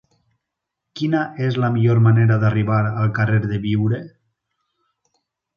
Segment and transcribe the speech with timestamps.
[0.99, 1.19] Quina
[1.49, 4.01] és la millor manera d'arribar al carrer de Biure?